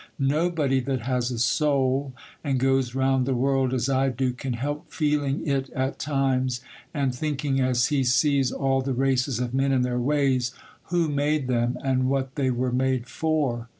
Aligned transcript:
Nobody 0.17 0.79
that 0.79 1.01
has 1.01 1.29
a 1.29 1.37
soul, 1.37 2.13
and 2.43 2.59
goes 2.59 2.95
round 2.95 3.27
the 3.27 3.35
world 3.35 3.71
as 3.71 3.87
I 3.87 4.09
do, 4.09 4.33
can 4.33 4.53
help 4.53 4.91
feeling 4.91 5.45
it 5.45 5.69
at 5.73 5.99
times, 5.99 6.59
and 6.91 7.13
thinking, 7.13 7.59
as 7.59 7.85
he 7.89 8.03
sees 8.03 8.51
all 8.51 8.81
the 8.81 8.93
races 8.95 9.39
of 9.39 9.53
men 9.53 9.71
and 9.71 9.85
their 9.85 9.99
ways, 9.99 10.53
who 10.85 11.07
made 11.07 11.45
them, 11.47 11.77
and 11.83 12.09
what 12.09 12.33
they 12.33 12.49
were 12.49 12.71
made 12.71 13.05
for. 13.07 13.69